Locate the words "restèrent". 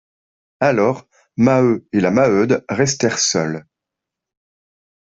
2.69-3.19